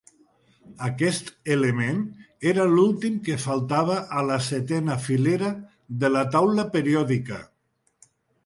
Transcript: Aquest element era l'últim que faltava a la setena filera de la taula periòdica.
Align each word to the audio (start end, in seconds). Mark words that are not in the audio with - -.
Aquest 0.85 1.27
element 1.55 1.99
era 2.53 2.65
l'últim 2.71 3.19
que 3.29 3.37
faltava 3.43 3.99
a 4.21 4.25
la 4.31 4.41
setena 4.49 4.99
filera 5.05 5.55
de 6.05 6.15
la 6.17 6.27
taula 6.39 6.67
periòdica. 6.79 7.43